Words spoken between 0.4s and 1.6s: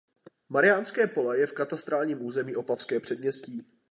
Mariánské Pole je v